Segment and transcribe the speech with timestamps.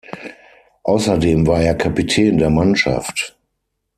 [0.81, 3.37] Außerdem war er Kapitän der Mannschaft.